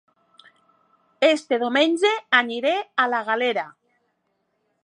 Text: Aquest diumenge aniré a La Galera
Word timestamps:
Aquest 1.27 1.53
diumenge 1.65 2.15
aniré 2.41 2.75
a 3.05 3.09
La 3.15 3.23
Galera 3.31 3.71